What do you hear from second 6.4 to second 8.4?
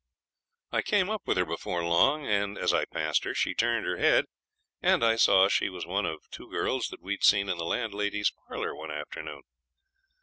girls that we had seen in the landlady's